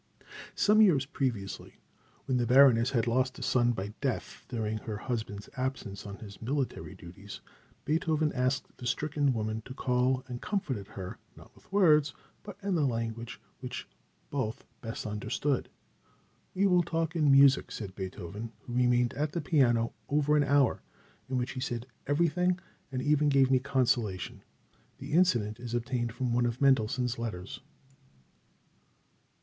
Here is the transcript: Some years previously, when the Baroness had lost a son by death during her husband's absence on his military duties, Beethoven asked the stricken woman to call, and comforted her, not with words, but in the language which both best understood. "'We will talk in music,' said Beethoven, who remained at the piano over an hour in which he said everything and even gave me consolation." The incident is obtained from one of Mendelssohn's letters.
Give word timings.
Some 0.55 0.81
years 0.81 1.05
previously, 1.05 1.75
when 2.25 2.37
the 2.37 2.47
Baroness 2.47 2.89
had 2.89 3.05
lost 3.05 3.37
a 3.37 3.43
son 3.43 3.71
by 3.71 3.93
death 4.01 4.45
during 4.49 4.79
her 4.79 4.97
husband's 4.97 5.47
absence 5.55 6.07
on 6.07 6.17
his 6.17 6.41
military 6.41 6.95
duties, 6.95 7.39
Beethoven 7.85 8.33
asked 8.33 8.65
the 8.77 8.87
stricken 8.87 9.31
woman 9.31 9.61
to 9.61 9.75
call, 9.75 10.23
and 10.27 10.41
comforted 10.41 10.87
her, 10.87 11.19
not 11.35 11.53
with 11.53 11.71
words, 11.71 12.15
but 12.41 12.57
in 12.63 12.73
the 12.73 12.87
language 12.87 13.39
which 13.59 13.87
both 14.31 14.65
best 14.81 15.05
understood. 15.05 15.69
"'We 16.55 16.65
will 16.65 16.81
talk 16.81 17.15
in 17.15 17.31
music,' 17.31 17.71
said 17.71 17.93
Beethoven, 17.93 18.53
who 18.61 18.73
remained 18.73 19.13
at 19.13 19.33
the 19.33 19.39
piano 19.41 19.93
over 20.09 20.35
an 20.35 20.43
hour 20.43 20.81
in 21.29 21.37
which 21.37 21.51
he 21.51 21.59
said 21.59 21.85
everything 22.07 22.57
and 22.91 23.03
even 23.03 23.29
gave 23.29 23.51
me 23.51 23.59
consolation." 23.59 24.41
The 24.97 25.13
incident 25.13 25.59
is 25.59 25.75
obtained 25.75 26.11
from 26.13 26.33
one 26.33 26.47
of 26.47 26.59
Mendelssohn's 26.59 27.19
letters. 27.19 27.61